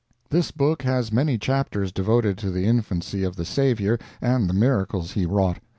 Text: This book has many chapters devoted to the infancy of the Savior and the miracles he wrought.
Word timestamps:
This 0.31 0.49
book 0.49 0.81
has 0.81 1.11
many 1.11 1.37
chapters 1.37 1.91
devoted 1.91 2.35
to 2.39 2.49
the 2.49 2.65
infancy 2.65 3.23
of 3.23 3.35
the 3.35 3.45
Savior 3.45 3.99
and 4.19 4.49
the 4.49 4.53
miracles 4.55 5.11
he 5.11 5.27
wrought. 5.27 5.59